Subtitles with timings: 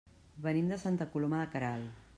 [0.45, 2.07] Venim de Santa Coloma de Queralt.